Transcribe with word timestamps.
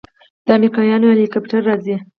د 0.45 0.47
امريکايانو 0.57 1.11
هليكاپټر 1.13 1.61
راځي. 1.69 1.95